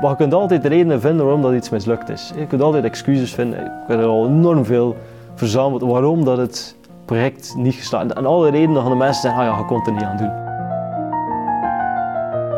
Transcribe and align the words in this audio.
Maar 0.00 0.10
je 0.10 0.16
kunt 0.16 0.34
altijd 0.34 0.64
redenen 0.64 1.00
vinden 1.00 1.24
waarom 1.24 1.42
dat 1.42 1.52
iets 1.52 1.70
mislukt 1.70 2.08
is. 2.08 2.32
Je 2.38 2.46
kunt 2.46 2.62
altijd 2.62 2.84
excuses 2.84 3.34
vinden. 3.34 3.64
Ik 3.64 3.70
heb 3.86 3.98
er 3.98 4.06
al 4.06 4.26
enorm 4.26 4.64
veel 4.64 4.96
verzameld 5.34 5.82
waarom 5.82 6.24
dat 6.24 6.38
het 6.38 6.76
project 7.04 7.54
niet 7.56 7.74
geslaagd 7.74 8.06
is. 8.06 8.12
En 8.12 8.26
alle 8.26 8.50
redenen 8.50 8.82
gaan 8.82 8.90
de 8.90 8.96
mensen 8.96 9.22
zeggen, 9.22 9.40
ah 9.40 9.46
ja, 9.46 9.58
je 9.58 9.64
kon 9.64 9.78
het 9.78 9.86
er 9.86 9.92
niet 9.92 10.02
aan 10.02 10.16
doen. 10.16 10.44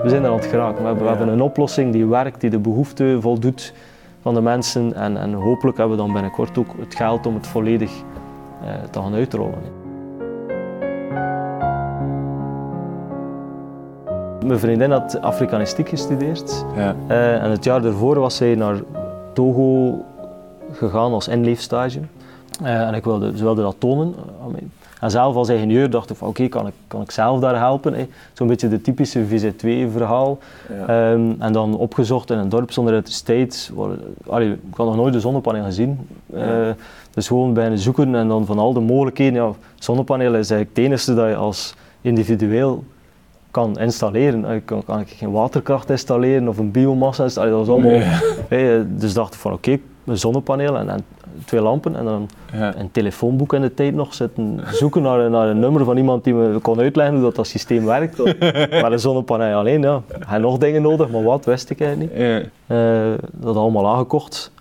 We 0.02 0.08
zijn 0.08 0.22
er 0.22 0.30
aan 0.30 0.36
het 0.36 0.46
geraken. 0.46 0.80
We 0.80 0.86
hebben, 0.86 1.02
we 1.02 1.08
hebben 1.08 1.28
een 1.28 1.42
oplossing 1.42 1.92
die 1.92 2.06
werkt, 2.06 2.40
die 2.40 2.50
de 2.50 2.58
behoefte 2.58 3.16
voldoet 3.20 3.72
van 4.22 4.34
de 4.34 4.40
mensen. 4.40 4.94
En, 4.94 5.16
en 5.16 5.32
hopelijk 5.32 5.76
hebben 5.78 5.96
we 5.96 6.02
dan 6.02 6.12
binnenkort 6.12 6.58
ook 6.58 6.74
het 6.78 6.94
geld 6.94 7.26
om 7.26 7.34
het 7.34 7.46
volledig 7.46 7.90
eh, 8.62 8.70
te 8.90 9.00
gaan 9.00 9.14
uitrollen. 9.14 9.87
Mijn 14.44 14.58
vriendin 14.58 14.90
had 14.90 15.20
Afrikanistiek 15.20 15.88
gestudeerd. 15.88 16.64
Ja. 16.76 16.96
Eh, 17.06 17.42
en 17.42 17.50
het 17.50 17.64
jaar 17.64 17.82
daarvoor 17.82 18.18
was 18.18 18.36
zij 18.36 18.54
naar 18.54 18.76
Togo 19.32 19.98
gegaan 20.72 21.12
als 21.12 21.28
inleefstage. 21.28 22.00
Eh, 22.62 22.80
en 22.80 22.94
ik 22.94 23.04
wilde, 23.04 23.36
ze 23.36 23.42
wilde 23.42 23.62
dat 23.62 23.76
tonen. 23.78 24.14
En 25.00 25.10
zelf 25.10 25.36
als 25.36 25.48
ingenieur 25.48 25.90
dacht 25.90 26.10
ik 26.10 26.16
van 26.16 26.28
oké, 26.28 26.48
kan, 26.48 26.66
ik, 26.66 26.72
kan 26.86 27.00
ik 27.00 27.10
zelf 27.10 27.40
daar 27.40 27.58
helpen? 27.58 27.94
hè? 27.94 28.08
Zo'n 28.32 28.46
beetje 28.46 28.68
de 28.68 28.80
typische 28.80 29.26
VZ2-verhaal. 29.26 30.38
Ja. 30.68 31.12
Ehm, 31.12 31.32
en 31.38 31.52
dan 31.52 31.76
opgezocht 31.76 32.30
in 32.30 32.38
een 32.38 32.48
dorp 32.48 32.72
zonder 32.72 32.92
elektriciteit. 32.92 33.72
Allee, 34.26 34.52
ik 34.52 34.76
had 34.76 34.86
nog 34.86 34.96
nooit 34.96 35.14
een 35.14 35.20
zonnepaneel 35.20 35.64
gezien. 35.64 36.08
Eh, 36.32 36.68
dus 37.14 37.26
gewoon 37.26 37.54
bijna 37.54 37.76
zoeken 37.76 38.14
en 38.14 38.28
dan 38.28 38.46
van 38.46 38.58
al 38.58 38.72
de 38.72 38.80
mogelijkheden. 38.80 39.42
Ja, 39.42 39.52
zonnepanelen 39.74 40.40
is 40.40 40.50
eigenlijk 40.50 40.76
het 40.76 40.86
enige 40.86 41.14
dat 41.14 41.28
je 41.28 41.36
als 41.36 41.74
individueel 42.00 42.84
kan 43.58 43.78
installeren. 43.78 44.44
Eh, 44.44 44.60
Kan, 44.64 44.84
kan 44.84 45.00
ik 45.00 45.08
geen 45.08 45.30
waterkracht 45.30 45.90
installeren 45.90 46.48
of 46.48 46.58
een 46.58 46.70
biomassa 46.70 47.22
installeren? 47.24 47.58
Dat 47.58 47.66
was 47.66 47.76
allemaal... 47.76 48.00
Hey, 48.48 48.86
dus 48.88 49.14
dacht 49.14 49.34
ik 49.34 49.40
van 49.40 49.52
oké, 49.52 49.78
een 50.04 50.18
zonnepaneel 50.18 50.76
en, 50.78 50.88
en 50.88 51.04
twee 51.44 51.60
lampen 51.60 51.96
en 51.96 52.04
dan 52.04 52.28
Ja. 52.52 52.76
een 52.76 52.90
telefoonboek 52.90 53.52
in 53.52 53.60
de 53.60 53.74
tijd 53.74 53.94
nog 53.94 54.14
zitten 54.14 54.60
zoeken 54.72 55.02
naar, 55.02 55.18
een- 55.20 55.30
naar 55.30 55.48
een 55.48 55.58
nummer 55.58 55.84
van 55.84 55.96
iemand 55.96 56.24
die 56.24 56.34
me 56.34 56.58
kon 56.58 56.78
uitleggen 56.80 57.14
hoe 57.14 57.24
dat, 57.24 57.34
dat 57.34 57.46
systeem 57.46 57.84
werkt. 57.84 58.18
maar 58.82 58.92
een 58.92 59.00
zonnepaneel 59.00 59.58
alleen, 59.58 59.82
ja. 59.82 60.02
Ik 60.18 60.22
had 60.26 60.40
nog 60.40 60.58
dingen 60.58 60.82
nodig, 60.82 61.10
maar 61.10 61.22
wat 61.22 61.44
wist 61.44 61.70
ik 61.70 61.80
eigenlijk 61.80 62.12
niet. 62.12 62.20
Ja. 62.22 62.40
Eh, 62.66 63.18
dat 63.32 63.56
allemaal 63.56 63.86
aangekocht 63.88 64.52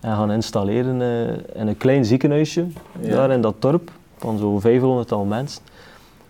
en 0.00 0.16
gaan 0.16 0.30
installeren 0.32 1.02
eh, 1.02 1.60
in 1.60 1.66
een 1.68 1.76
klein 1.76 2.04
ziekenhuisje 2.04 2.64
Ja. 3.00 3.14
daar 3.14 3.30
in 3.30 3.40
dat 3.40 3.54
dorp 3.58 3.90
van 4.18 4.38
zo'n 4.38 4.60
500 4.60 5.12
al 5.12 5.24
mensen. 5.24 5.62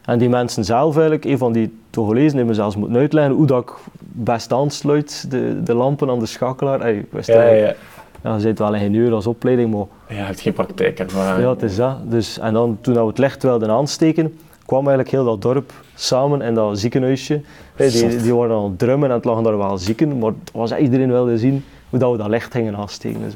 En 0.04 0.18
die 0.18 0.28
mensen 0.28 0.64
zelf 0.64 0.92
eigenlijk, 0.94 1.24
een 1.24 1.38
van 1.38 1.52
die 1.52 1.80
Togolezen 1.92 2.36
heeft 2.36 2.48
me 2.48 2.54
zelfs 2.54 2.76
moeten 2.76 2.96
uitleggen 2.96 3.34
hoe 3.34 3.46
dat 3.46 3.62
ik 3.62 3.72
best 4.12 4.52
aansluit, 4.52 5.30
de, 5.30 5.62
de 5.62 5.74
lampen 5.74 6.10
aan 6.10 6.18
de 6.18 6.26
schakelaar. 6.26 6.80
Ey, 6.80 6.96
ik 6.98 7.06
wist 7.10 7.28
Ja, 7.28 7.42
ja. 7.42 7.74
ja, 8.22 8.36
je 8.36 8.42
bent 8.42 8.58
wel 8.58 8.74
ingenieur 8.74 9.12
als 9.12 9.26
opleiding, 9.26 9.70
maar 9.74 9.84
Ja, 10.08 10.14
je 10.16 10.22
hebt 10.22 10.40
geen 10.40 10.52
praktijkervaring. 10.52 11.44
ja, 11.44 11.50
het 11.50 11.62
is 11.62 11.76
dat. 11.76 11.96
Dus, 12.10 12.38
en 12.38 12.52
dan, 12.52 12.78
toen 12.80 12.94
we 12.94 13.00
het 13.00 13.18
licht 13.18 13.42
wilden 13.42 13.70
aansteken, 13.70 14.38
kwam 14.66 14.78
eigenlijk 14.80 15.10
heel 15.10 15.24
dat 15.24 15.42
dorp 15.42 15.72
samen 15.94 16.42
in 16.42 16.54
dat 16.54 16.78
ziekenhuisje. 16.78 17.40
Hey, 17.74 17.90
die, 17.90 18.16
die 18.16 18.34
waren 18.34 18.56
aan 18.56 18.64
het 18.64 18.78
drummen 18.78 19.08
en 19.08 19.14
het 19.14 19.24
lagen 19.24 19.42
daar 19.42 19.58
wel 19.58 19.78
zieken, 19.78 20.18
maar 20.18 20.32
het 20.44 20.50
was, 20.52 20.76
iedereen 20.76 21.10
wilde 21.10 21.38
zien 21.38 21.64
hoe 21.90 21.98
dat 21.98 22.10
we 22.12 22.16
dat 22.18 22.28
licht 22.28 22.52
gingen 22.52 22.76
aansteken. 22.76 23.20
Dus, 23.20 23.34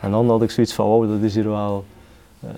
en 0.00 0.10
dan 0.10 0.28
had 0.28 0.42
ik 0.42 0.50
zoiets 0.50 0.74
van, 0.74 0.88
wauw, 0.88 1.06
dat 1.06 1.20
is 1.22 1.34
hier 1.34 1.48
wel 1.48 1.84
eh, 2.40 2.48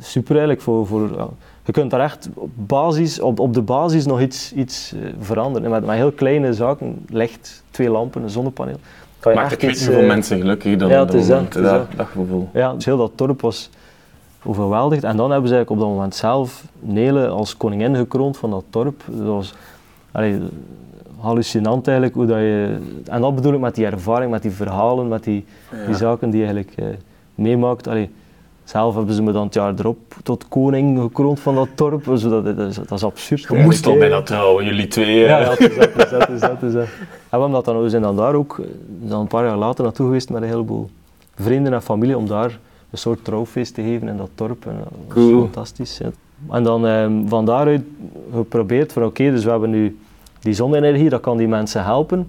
super 0.00 0.30
eigenlijk. 0.30 0.60
Voor, 0.60 0.86
voor. 0.86 1.30
Je 1.64 1.72
kunt 1.72 1.90
daar 1.90 2.00
echt 2.00 2.28
op, 2.34 2.50
basis, 2.54 3.20
op, 3.20 3.40
op 3.40 3.54
de 3.54 3.62
basis 3.62 4.06
nog 4.06 4.20
iets, 4.20 4.52
iets 4.52 4.92
eh, 4.92 5.08
veranderen. 5.20 5.64
En 5.64 5.70
met, 5.70 5.86
met 5.86 5.96
heel 5.96 6.12
kleine 6.12 6.52
zaken, 6.54 7.04
licht, 7.08 7.62
twee 7.70 7.90
lampen, 7.90 8.22
een 8.22 8.30
zonnepaneel. 8.30 8.76
Kan 9.20 9.32
je 9.32 9.38
Maakt 9.38 9.50
weet 9.50 9.62
iets, 9.62 9.80
niet 9.80 9.88
hoeveel 9.88 10.04
eh, 10.04 10.08
mensen 10.08 10.38
gelukkig 10.38 10.76
dan 10.76 10.88
ja, 10.88 11.04
het 11.04 11.14
is 11.14 11.26
dat 11.26 11.52
dat, 11.52 11.54
het 11.54 11.64
dat, 11.64 11.86
dat. 11.96 12.06
gevoel. 12.06 12.48
Ja, 12.52 12.74
dus 12.74 12.84
heel 12.84 12.96
dat 12.96 13.12
dorp 13.14 13.40
was 13.40 13.70
overweldigd. 14.44 15.04
En 15.04 15.16
dan 15.16 15.30
hebben 15.30 15.48
ze 15.48 15.54
eigenlijk 15.54 15.70
op 15.70 15.78
dat 15.78 15.96
moment 15.96 16.14
zelf 16.14 16.64
Nele 16.80 17.28
als 17.28 17.56
koningin 17.56 17.96
gekroond 17.96 18.36
van 18.36 18.50
dat 18.50 18.64
dorp. 18.70 19.02
Dat 19.06 19.26
was 19.26 19.54
allee, 20.12 20.40
hallucinant 21.18 21.86
eigenlijk 21.86 22.16
hoe 22.16 22.26
dat 22.26 22.38
je... 22.38 22.78
En 23.04 23.20
dat 23.20 23.34
bedoel 23.34 23.52
ik 23.52 23.60
met 23.60 23.74
die 23.74 23.86
ervaring, 23.86 24.30
met 24.30 24.42
die 24.42 24.50
verhalen, 24.50 25.08
met 25.08 25.24
die, 25.24 25.44
die 25.86 25.94
zaken 25.94 26.30
die 26.30 26.40
je 26.40 26.46
eigenlijk 26.46 26.76
eh, 26.76 26.86
meemaakt. 27.34 27.88
Allee, 27.88 28.10
zelf 28.72 28.94
hebben 28.94 29.14
ze 29.14 29.22
me 29.22 29.32
dan 29.32 29.44
het 29.44 29.54
jaar 29.54 29.74
erop 29.78 29.98
tot 30.22 30.48
koning 30.48 31.00
gekroond 31.00 31.40
van 31.40 31.54
dat 31.54 31.68
dorp. 31.74 32.04
Dus 32.04 32.22
dat, 32.22 32.44
dat, 32.44 32.58
is, 32.58 32.74
dat 32.74 32.90
is 32.90 33.04
absurd. 33.04 33.46
Je 33.48 33.62
moest 33.62 33.86
al 33.86 33.96
bijna 33.96 34.22
trouwen, 34.22 34.64
jullie 34.64 34.86
twee. 34.86 35.18
ja, 35.18 35.38
eh. 35.38 35.44
ja, 35.44 35.50
het 35.50 35.60
is 35.60 35.76
dat, 35.76 35.88
is 35.96 36.10
dat, 36.10 36.20
het 36.20 36.30
is 36.30 36.40
dat, 36.40 36.62
is 36.62 36.72
dat. 36.72 36.86
En 37.28 37.42
we, 37.42 37.50
dat 37.50 37.64
dan, 37.64 37.82
we 37.82 37.88
zijn 37.88 38.02
dan 38.02 38.16
daar 38.16 38.34
ook 38.34 38.58
eh, 38.58 38.66
dan 38.86 39.20
een 39.20 39.26
paar 39.26 39.44
jaar 39.44 39.56
later 39.56 39.84
naartoe 39.84 40.06
geweest 40.06 40.30
met 40.30 40.42
een 40.42 40.48
heleboel 40.48 40.90
vrienden 41.34 41.72
en 41.72 41.82
familie 41.82 42.16
om 42.16 42.26
daar 42.26 42.58
een 42.90 42.98
soort 42.98 43.24
trouwfeest 43.24 43.74
te 43.74 43.82
geven 43.82 44.08
in 44.08 44.16
dat 44.16 44.30
dorp. 44.34 44.66
En 44.66 44.74
dat 44.78 44.92
was 45.06 45.14
Cool. 45.14 45.40
fantastisch. 45.40 45.98
ja. 45.98 46.10
En 46.50 46.62
dan 46.62 46.86
ehm, 46.86 47.12
van 47.26 47.44
daaruit 47.44 47.82
geprobeerd 48.34 48.92
van 48.92 49.04
oké, 49.04 49.30
dus 49.30 49.44
we 49.44 49.50
hebben 49.50 49.70
nu 49.70 49.98
die 50.40 50.54
zonne-energie, 50.54 51.08
dat 51.08 51.20
kan 51.20 51.36
die 51.36 51.48
mensen 51.48 51.84
helpen. 51.84 52.28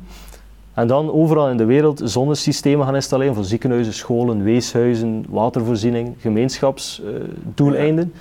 En 0.73 0.87
dan 0.87 1.11
overal 1.11 1.49
in 1.49 1.57
de 1.57 1.65
wereld 1.65 2.01
zonnesystemen 2.03 2.85
gaan 2.85 2.95
installeren 2.95 3.35
voor 3.35 3.43
ziekenhuizen, 3.43 3.93
scholen, 3.93 4.43
weeshuizen, 4.43 5.25
watervoorziening, 5.29 6.15
gemeenschapsdoeleinden. 6.19 8.13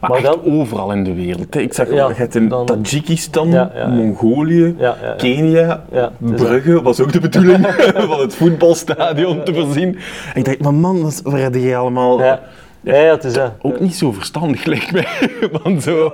Maar, 0.00 0.10
Maar 0.10 0.18
echt 0.18 0.44
overal 0.46 0.92
in 0.92 1.04
de 1.04 1.14
wereld. 1.14 1.54
hè. 1.54 1.60
Ik 1.60 1.72
zag 1.74 1.88
Ja, 1.88 1.94
wel, 1.94 2.08
je 2.08 2.14
hebt 2.14 2.34
in 2.34 2.48
dan- 2.48 2.66
Tajikistan, 2.66 3.48
Ja, 3.48 3.70
ja, 3.74 3.80
ja. 3.80 3.88
Mongolië. 3.88 4.76
Kenia, 5.16 5.84
is 5.92 6.08
Brugge 6.18 6.82
was 6.82 7.00
ook 7.00 7.12
de 7.12 7.20
bedoeling 7.20 7.66
van 8.08 8.20
het 8.20 8.34
voetbalstadion 8.34 9.42
te 9.44 9.54
voorzien. 9.54 9.98
Ik 10.34 10.44
dacht, 10.44 10.60
maar 10.62 10.74
man, 10.74 11.02
dat 11.02 11.10
is- 11.10 11.20
waar 11.22 11.40
heb 11.40 11.54
je 11.54 11.76
allemaal... 11.76 12.18
Ja, 12.20 12.40
ja, 12.80 12.92
het 12.92 13.24
is. 13.24 13.36
Ook 13.62 13.80
niet 13.80 13.94
zo 13.94 14.12
verstandig, 14.12 14.64
lijkt 14.64 14.92
mij. 14.92 15.06
Want 15.62 15.82
zo... 15.82 16.12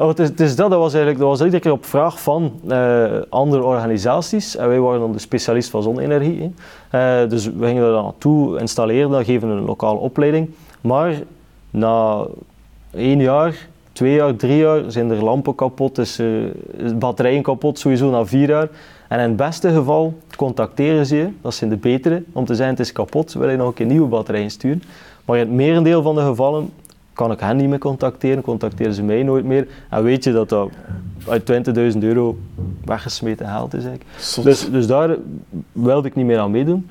Oh, 0.00 0.08
het, 0.08 0.40
is, 0.40 0.56
dat, 0.56 0.70
dat 0.70 0.78
was 0.78 0.92
eigenlijk, 0.92 1.18
dat 1.18 1.28
was 1.28 1.40
iedere 1.40 1.60
keer 1.60 1.72
op 1.72 1.84
vraag 1.84 2.20
van 2.20 2.52
eh, 2.68 3.04
andere 3.28 3.62
organisaties. 3.62 4.56
En 4.56 4.68
wij 4.68 4.80
waren 4.80 5.00
dan 5.00 5.12
de 5.12 5.18
specialist 5.18 5.70
van 5.70 5.82
zonne-energie. 5.82 6.54
Eh, 6.90 7.28
dus 7.28 7.46
we 7.46 7.66
gingen 7.66 7.82
daar 7.82 8.02
naartoe 8.02 8.58
installeren, 8.58 9.10
dan 9.10 9.24
geven 9.24 9.48
een 9.48 9.64
lokale 9.64 9.98
opleiding. 9.98 10.50
Maar 10.80 11.14
na 11.70 12.26
één 12.94 13.20
jaar, 13.20 13.68
twee 13.92 14.14
jaar, 14.14 14.36
drie 14.36 14.56
jaar 14.56 14.82
zijn 14.86 15.10
er 15.10 15.24
lampen 15.24 15.54
kapot, 15.54 15.98
is, 15.98 16.18
is 16.76 16.98
batterijen 16.98 17.42
kapot, 17.42 17.78
sowieso 17.78 18.10
na 18.10 18.26
vier 18.26 18.48
jaar. 18.48 18.68
En 19.08 19.20
in 19.20 19.28
het 19.28 19.36
beste 19.36 19.70
geval 19.70 20.14
contacteren 20.36 21.06
ze 21.06 21.16
je, 21.16 21.28
dat 21.42 21.54
zijn 21.54 21.70
de 21.70 21.76
betere, 21.76 22.22
om 22.32 22.44
te 22.44 22.54
zeggen 22.54 22.76
het 22.76 22.84
is 22.84 22.92
kapot, 22.92 23.32
wil 23.32 23.50
je 23.50 23.56
nog 23.56 23.68
een 23.68 23.74
keer 23.74 23.86
nieuwe 23.86 24.08
batterijen 24.08 24.50
sturen. 24.50 24.82
Maar 25.24 25.38
in 25.38 25.46
het 25.46 25.54
merendeel 25.54 26.02
van 26.02 26.14
de 26.14 26.20
gevallen 26.20 26.70
kan 27.18 27.32
ik 27.32 27.40
hen 27.40 27.56
niet 27.56 27.68
meer 27.68 27.78
contacteren, 27.78 28.42
contacteren 28.42 28.94
ze 28.94 29.02
mij 29.02 29.22
nooit 29.22 29.44
meer. 29.44 29.68
En 29.90 30.02
weet 30.02 30.24
je 30.24 30.32
dat 30.32 30.48
dat 30.48 30.70
uit 31.28 31.52
20.000 31.94 31.98
euro 31.98 32.38
weggesmeten 32.84 33.46
geld 33.46 33.74
is 33.74 33.84
eigenlijk. 33.84 34.10
Zot. 34.20 34.44
Dus, 34.44 34.70
dus 34.70 34.86
daar 34.86 35.16
wilde 35.72 36.08
ik 36.08 36.14
niet 36.14 36.26
meer 36.26 36.38
aan 36.38 36.50
meedoen. 36.50 36.88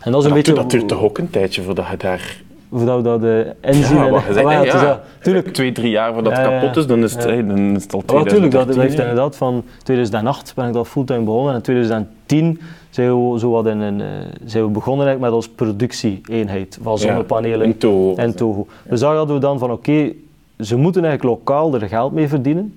En 0.00 0.12
dat 0.12 0.20
is 0.20 0.28
een 0.28 0.34
dat, 0.34 0.38
beetje... 0.38 0.52
duurt- 0.52 0.56
dat 0.56 0.70
duurt 0.70 0.88
toch 0.88 1.00
ook 1.02 1.18
een 1.18 1.30
tijdje 1.30 1.62
voordat 1.62 1.86
je 1.90 1.96
daar... 1.96 2.42
Voordat 2.72 2.96
we 2.96 3.02
dat 3.02 3.24
eh, 3.24 3.70
inzien. 3.76 3.96
Ja, 3.96 4.06
en- 4.06 4.44
Ah, 4.46 4.64
ja. 4.64 5.00
Tuurlijk, 5.22 5.48
Twee, 5.52 5.72
drie 5.72 5.90
jaar 5.90 6.12
voordat 6.12 6.36
het 6.36 6.46
kapot 6.46 6.76
is, 6.76 6.86
dan 6.86 7.02
is 7.02 7.12
het, 7.14 7.24
hey, 7.24 7.46
dan 7.46 7.58
is 7.76 7.82
het 7.82 7.94
al 7.94 8.02
Ja, 8.06 8.12
natuurlijk, 8.14 8.52
dat, 8.52 8.66
dat 8.66 8.74
2013. 8.74 8.80
heeft 8.82 8.98
inderdaad 8.98 9.36
van 9.36 9.64
2008 9.82 10.52
ben 10.54 10.66
ik 10.66 10.72
dat 10.72 10.88
fulltime 10.88 11.20
begonnen 11.24 11.50
en 11.50 11.56
in 11.56 11.62
2010 11.62 12.60
zijn 12.90 13.32
we, 13.32 13.38
zo 13.38 13.50
wat 13.50 13.66
in 13.66 13.80
een, 13.80 14.00
eh, 14.00 14.06
zijn 14.44 14.64
we 14.64 14.70
begonnen 14.70 15.06
eigenlijk 15.06 15.20
met 15.34 15.42
onze 15.44 15.50
productie-eenheid 15.54 16.78
van 16.82 16.98
zonnepanelen 16.98 17.66
in 17.66 17.78
Togo. 17.78 18.22
in 18.22 18.34
Togo. 18.34 18.66
Dus 18.88 19.00
daar 19.00 19.14
hadden 19.16 19.34
we 19.34 19.40
dan 19.40 19.58
van 19.58 19.70
oké, 19.72 20.12
ze 20.60 20.76
moeten 20.76 21.04
eigenlijk 21.04 21.38
lokaal 21.38 21.74
er 21.74 21.88
geld 21.88 22.12
mee 22.12 22.28
verdienen. 22.28 22.74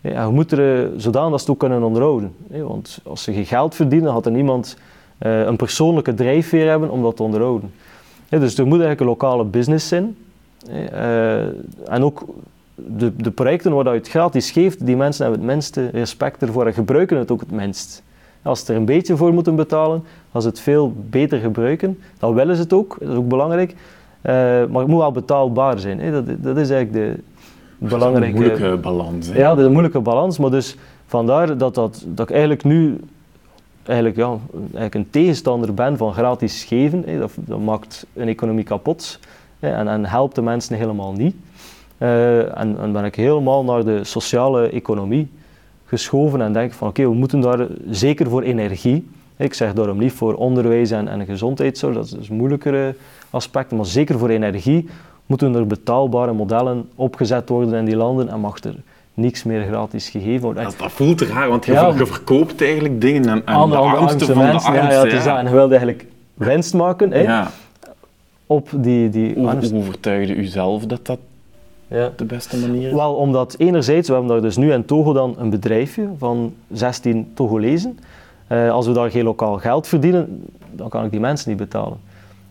Ja, 0.00 0.10
en 0.10 0.26
je 0.26 0.32
moet 0.32 0.52
er 0.52 0.82
eh, 0.82 0.88
zodanig 0.96 1.30
dat 1.30 1.40
ze 1.40 1.44
het 1.46 1.54
ook 1.54 1.58
kunnen 1.68 1.82
onderhouden. 1.82 2.32
Want 2.50 2.98
als 3.04 3.22
ze 3.22 3.32
geen 3.32 3.46
geld 3.46 3.74
verdienen, 3.74 4.12
had 4.12 4.26
er 4.26 4.32
niemand 4.32 4.76
een 5.18 5.56
persoonlijke 5.56 6.14
drijfveer 6.14 6.68
hebben 6.68 6.90
om 6.90 7.02
dat 7.02 7.16
te 7.16 7.22
onderhouden. 7.22 7.72
Ja, 8.28 8.38
dus 8.38 8.58
er 8.58 8.66
moet 8.66 8.80
eigenlijk 8.80 9.00
een 9.00 9.06
lokale 9.06 9.44
business 9.44 9.88
zijn. 9.88 10.16
hè, 10.70 10.84
eh, 10.84 11.92
en 11.94 12.02
ook 12.02 12.24
de, 12.74 13.16
de 13.16 13.30
projecten 13.30 13.74
waar 13.74 13.84
je 13.84 13.90
het 13.98 14.08
gratis 14.08 14.50
geeft, 14.50 14.86
die 14.86 14.96
mensen 14.96 15.24
hebben 15.24 15.42
het 15.42 15.50
minste 15.50 15.88
respect 15.92 16.42
ervoor 16.42 16.66
en 16.66 16.72
gebruiken 16.72 17.18
het 17.18 17.30
ook 17.30 17.40
het 17.40 17.50
minst. 17.50 18.02
Als 18.42 18.64
ze 18.64 18.72
er 18.72 18.78
een 18.78 18.84
beetje 18.84 19.16
voor 19.16 19.32
moeten 19.34 19.56
betalen, 19.56 20.02
als 20.32 20.42
ze 20.42 20.48
het 20.50 20.60
veel 20.60 20.92
beter 21.10 21.38
gebruiken, 21.38 21.98
dan 22.18 22.34
willen 22.34 22.56
ze 22.56 22.62
het 22.62 22.72
ook, 22.72 22.96
dat 23.00 23.08
is 23.08 23.16
ook 23.16 23.28
belangrijk. 23.28 23.74
Eh, 24.20 24.32
maar 24.34 24.80
het 24.80 24.86
moet 24.86 24.98
wel 24.98 25.12
betaalbaar 25.12 25.78
zijn. 25.78 26.00
Hè. 26.00 26.10
Dat, 26.10 26.24
dat 26.42 26.56
is 26.56 26.70
eigenlijk 26.70 26.92
de 26.92 27.06
Dat 27.08 27.88
is 27.88 27.92
een 27.92 27.98
belangrijke... 27.98 28.36
moeilijke 28.36 28.76
balans. 28.76 29.26
hè. 29.28 29.38
Ja, 29.38 29.48
dat 29.48 29.58
is 29.58 29.64
een 29.64 29.70
moeilijke 29.70 30.00
balans, 30.00 30.38
maar 30.38 30.50
dus 30.50 30.76
vandaar 31.06 31.58
dat, 31.58 31.74
dat, 31.74 32.04
dat 32.06 32.28
ik 32.28 32.30
eigenlijk 32.30 32.64
nu 32.64 33.00
eigenlijk, 33.86 34.16
ja, 34.16 34.38
eigenlijk 34.60 34.94
een 34.94 35.10
tegenstander 35.10 35.74
ben 35.74 35.96
van 35.96 36.12
gratis 36.12 36.64
geven. 36.64 37.02
Hè. 37.06 37.18
Dat, 37.18 37.32
dat 37.34 37.60
maakt 37.60 38.06
een 38.14 38.28
economie 38.28 38.64
kapot 38.64 39.18
hè, 39.58 39.70
en, 39.70 39.88
en 39.88 40.06
helpt 40.06 40.34
de 40.34 40.42
mensen 40.42 40.76
helemaal 40.76 41.12
niet. 41.12 41.34
Eh, 41.98 42.58
en, 42.58 42.78
en 42.78 42.92
ben 42.92 43.04
ik 43.04 43.14
helemaal 43.14 43.64
naar 43.64 43.84
de 43.84 44.04
sociale 44.04 44.68
economie 44.68 45.28
geschoven 45.84 46.40
en 46.40 46.52
denk 46.52 46.72
van 46.72 46.88
oké, 46.88 47.02
we 47.02 47.14
moeten 47.14 47.40
daar 47.40 47.66
zeker 47.90 48.28
voor 48.28 48.42
energie, 48.42 49.08
Ik 49.36 49.54
zeg 49.54 49.72
daarom 49.72 49.98
niet 49.98 50.12
voor 50.12 50.34
onderwijs 50.34 50.90
en, 50.90 51.08
en 51.08 51.24
gezondheidszorg, 51.24 51.94
dat 51.94 52.04
is, 52.04 52.12
is 52.12 52.28
moeilijkere 52.28 52.94
aspecten, 53.30 53.76
maar 53.76 53.86
zeker 53.86 54.18
voor 54.18 54.28
energie 54.28 54.88
moeten 55.26 55.54
er 55.54 55.66
betaalbare 55.66 56.32
modellen 56.32 56.88
opgezet 56.94 57.48
worden 57.48 57.74
in 57.74 57.84
die 57.84 57.96
landen 57.96 58.28
en 58.28 58.40
mag 58.40 58.64
er 58.64 58.74
niks 59.16 59.42
meer 59.44 59.62
gratis 59.66 60.08
gegeven 60.08 60.40
worden. 60.40 60.64
Dat, 60.64 60.74
dat 60.78 60.92
voelt 60.92 61.20
raar, 61.20 61.48
want 61.48 61.64
je, 61.66 61.72
Ja. 61.72 61.90
ver- 61.90 61.98
je 61.98 62.06
verkoopt 62.06 62.62
eigenlijk 62.62 63.00
dingen 63.00 63.30
aan, 63.30 63.42
aan 63.44 63.68
de 63.70 63.74
de 63.76 63.80
armste 63.82 63.98
armste 64.06 64.24
van 64.32 64.34
de 64.34 64.40
mensen, 64.52 64.70
armste. 64.70 64.86
ja, 64.86 64.92
ja, 64.92 65.04
het 65.04 65.12
is 65.12 65.24
dat. 65.24 65.36
En 65.38 65.44
je 65.44 65.50
wilde 65.50 65.76
eigenlijk 65.76 66.06
winst 66.34 66.74
maken 66.74 67.10
hè, 67.12 67.20
Ja. 67.20 67.50
op 68.46 68.68
die, 68.72 69.08
die 69.08 69.34
Hoe, 69.34 69.50
hoe 69.50 69.74
overtuigde 69.78 70.34
u 70.34 70.44
zelf 70.44 70.86
dat 70.86 71.06
dat 71.06 71.18
Ja. 71.88 72.10
de 72.16 72.24
beste 72.24 72.58
manier 72.58 72.86
is? 72.88 72.94
Wel, 72.94 73.14
omdat 73.14 73.54
enerzijds, 73.58 74.08
we 74.08 74.14
hebben 74.14 74.32
daar 74.32 74.42
dus 74.42 74.56
nu 74.56 74.72
in 74.72 74.84
Togo 74.84 75.12
dan 75.12 75.34
een 75.38 75.50
bedrijfje 75.50 76.08
van 76.18 76.54
16 76.72 77.30
Togolezen. 77.34 77.98
Eh, 78.46 78.70
als 78.70 78.86
we 78.86 78.92
daar 78.92 79.10
geen 79.10 79.24
lokaal 79.24 79.58
geld 79.58 79.86
verdienen, 79.86 80.44
dan 80.72 80.88
kan 80.88 81.04
ik 81.04 81.10
die 81.10 81.20
mensen 81.20 81.48
niet 81.48 81.58
betalen. 81.58 81.98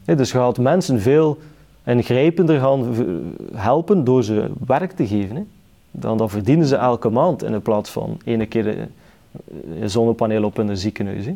Dus 0.06 0.32
je 0.32 0.38
gaat 0.38 0.58
mensen 0.60 1.02
veel 1.02 1.38
ingrijpender 1.86 2.60
gaan 2.60 2.96
helpen 3.54 4.04
door 4.04 4.24
ze 4.24 4.50
werk 4.68 4.92
te 4.92 5.08
geven. 5.08 5.36
Hè. 5.36 5.42
Dan, 6.00 6.18
dan 6.18 6.30
verdienen 6.30 6.66
ze 6.66 6.76
elke 6.76 7.10
maand 7.10 7.44
in 7.44 7.62
plaats 7.62 7.90
van 7.90 8.18
ene 8.26 8.46
keer 8.46 8.88
een 9.82 9.90
zonnepaneel 9.90 10.44
op 10.44 10.60
in 10.60 10.68
een 10.68 10.78
ziekenhuis. 10.78 11.26
Hè. 11.26 11.36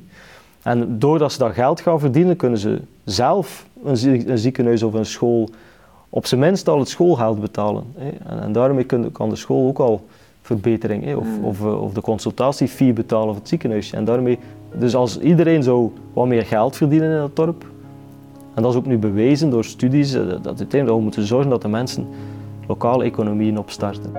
En 0.61 0.99
doordat 0.99 1.31
ze 1.31 1.37
dat 1.37 1.53
geld 1.53 1.81
gaan 1.81 1.99
verdienen, 1.99 2.35
kunnen 2.35 2.59
ze 2.59 2.81
zelf 3.03 3.65
een, 3.83 3.97
zie- 3.97 4.29
een 4.29 4.37
ziekenhuis 4.37 4.83
of 4.83 4.93
een 4.93 5.05
school 5.05 5.49
op 6.09 6.25
zijn 6.25 6.39
minst 6.41 6.67
al 6.67 6.79
het 6.79 6.89
schoolgeld 6.89 7.39
betalen. 7.41 7.83
Hè. 7.97 8.09
En, 8.09 8.41
en 8.41 8.51
daarmee 8.51 8.83
kun- 8.83 9.11
kan 9.11 9.29
de 9.29 9.35
school 9.35 9.67
ook 9.67 9.79
al 9.79 10.05
verbetering, 10.41 11.03
hè. 11.03 11.15
Of, 11.15 11.27
of, 11.41 11.59
eh, 11.59 11.81
of 11.81 11.93
de 11.93 12.01
consultatiefee 12.01 12.93
betalen 12.93 13.27
voor 13.27 13.35
het 13.35 13.47
ziekenhuis. 13.47 13.93
En 13.93 14.05
daarmee, 14.05 14.39
dus 14.75 14.95
als 14.95 15.19
iedereen 15.19 15.63
zou 15.63 15.91
wat 16.13 16.27
meer 16.27 16.45
geld 16.45 16.75
verdienen 16.75 17.11
in 17.15 17.21
het 17.21 17.35
dorp, 17.35 17.65
en 18.53 18.61
dat 18.61 18.71
is 18.71 18.77
ook 18.77 18.85
nu 18.85 18.97
bewezen 18.97 19.49
door 19.49 19.63
studies, 19.63 20.13
eh, 20.13 20.21
dat 20.27 20.45
uiteindelijk 20.45 20.89
we 20.97 21.01
moeten 21.03 21.25
zorgen 21.25 21.49
dat 21.49 21.61
de 21.61 21.67
mensen 21.67 22.07
lokale 22.67 23.03
economieën 23.03 23.57
opstarten. 23.57 24.11